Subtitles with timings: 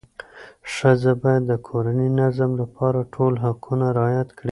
[0.73, 4.49] ښځه باید د کورني نظم لپاره ټول حقوق رعایت کړي.